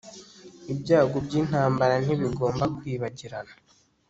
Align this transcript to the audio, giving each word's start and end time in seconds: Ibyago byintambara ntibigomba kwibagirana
Ibyago 0.73 1.17
byintambara 1.25 1.95
ntibigomba 2.03 2.63
kwibagirana 2.77 3.53